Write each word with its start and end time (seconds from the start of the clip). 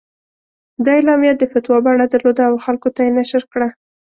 دا 0.83 0.91
اعلامیه 0.97 1.33
د 1.37 1.43
فتوا 1.51 1.77
بڼه 1.85 2.05
درلوده 2.07 2.43
او 2.49 2.55
خلکو 2.65 2.89
ته 2.95 2.99
یې 3.05 3.11
نشر 3.19 3.43
کړه. 3.51 3.67